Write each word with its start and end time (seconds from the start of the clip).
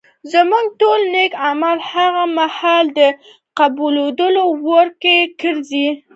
زموږ 0.33 0.65
ټول 0.81 0.99
نېک 1.13 1.31
اعمال 1.47 1.77
هغه 1.91 2.23
مهال 2.37 2.85
د 2.99 2.99
قبلېدو 3.59 4.27
وړ 4.67 4.87
ګرځي 5.41 5.87